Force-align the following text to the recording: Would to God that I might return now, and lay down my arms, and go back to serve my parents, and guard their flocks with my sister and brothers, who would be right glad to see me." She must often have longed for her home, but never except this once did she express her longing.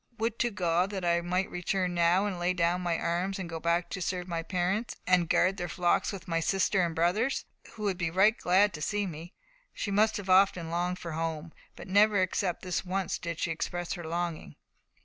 Would 0.17 0.39
to 0.39 0.49
God 0.49 0.89
that 0.89 1.05
I 1.05 1.21
might 1.21 1.51
return 1.51 1.93
now, 1.93 2.25
and 2.25 2.39
lay 2.39 2.53
down 2.53 2.81
my 2.81 2.97
arms, 2.97 3.37
and 3.37 3.47
go 3.47 3.59
back 3.59 3.87
to 3.91 4.01
serve 4.01 4.27
my 4.27 4.41
parents, 4.41 4.95
and 5.05 5.29
guard 5.29 5.57
their 5.57 5.69
flocks 5.69 6.11
with 6.11 6.27
my 6.27 6.39
sister 6.39 6.83
and 6.83 6.95
brothers, 6.95 7.45
who 7.73 7.83
would 7.83 7.99
be 7.99 8.09
right 8.09 8.35
glad 8.35 8.73
to 8.73 8.81
see 8.81 9.05
me." 9.05 9.35
She 9.75 9.91
must 9.91 10.19
often 10.27 10.63
have 10.63 10.71
longed 10.71 10.97
for 10.97 11.11
her 11.11 11.19
home, 11.19 11.53
but 11.75 11.87
never 11.87 12.19
except 12.19 12.63
this 12.63 12.83
once 12.83 13.19
did 13.19 13.37
she 13.37 13.51
express 13.51 13.93
her 13.93 14.03
longing. 14.03 14.55